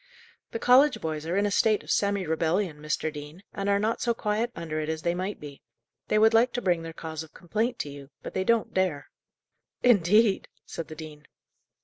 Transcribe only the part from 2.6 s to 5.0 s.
Mr. Dean, and are not so quiet under it